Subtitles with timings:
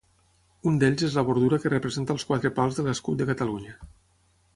[0.69, 3.77] Un d'ells és la bordura que representa els quatre pals de l'escut de Catalunya.